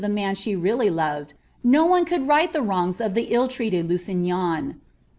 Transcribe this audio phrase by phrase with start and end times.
[0.01, 3.47] 31 the man she really loved, no one could riglit the wrongs of the ill
[3.47, 4.77] tmted Liwignan.